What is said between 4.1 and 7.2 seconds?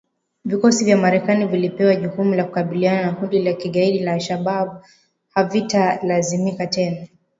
al-Shabab havitalazimika tena